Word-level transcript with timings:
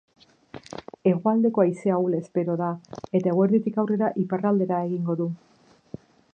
Hegoaldeko 1.09 1.63
haize 1.65 1.93
ahula 1.97 2.21
espero 2.25 2.57
da, 2.63 2.71
eta 3.21 3.31
eguerditik 3.35 3.77
aurrera 3.83 4.11
iparraldera 4.25 4.81
egingo 4.89 5.21
du. 5.21 5.33